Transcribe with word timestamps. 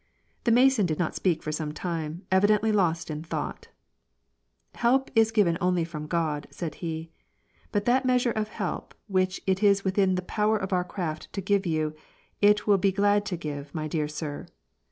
The 0.45 0.51
Mason 0.51 0.87
did 0.87 0.97
not 0.97 1.13
speak 1.13 1.43
for 1.43 1.51
some 1.51 1.73
time, 1.73 2.25
evidently 2.31 2.71
lost 2.71 3.11
in 3.11 3.21
thought." 3.21 3.67
Help 4.81 5.11
is 5.13 5.29
given 5.29 5.59
only 5.61 5.83
from 5.85 6.07
God," 6.07 6.47
said 6.49 6.73
he." 6.81 7.11
But 7.71 7.85
that 7.85 8.03
meas 8.03 8.25
ure 8.25 8.33
of 8.33 8.47
help 8.49 8.95
which 9.05 9.41
it 9.45 9.61
is 9.61 9.83
within 9.85 10.15
the 10.15 10.23
power 10.23 10.57
of 10.57 10.73
our 10.73 10.83
craft 10.83 11.31
to 11.33 11.39
give 11.41 11.67
you, 11.67 11.93
it 12.41 12.65
will 12.65 12.79
be 12.79 12.91
glad 12.91 13.27
to 13.27 13.37
give, 13.37 13.75
my 13.75 13.87
dear 13.87 14.07
sir. 14.07 14.47